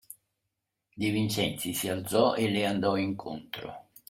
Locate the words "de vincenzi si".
0.97-1.87